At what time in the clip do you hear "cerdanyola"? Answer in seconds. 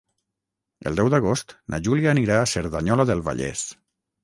2.55-3.09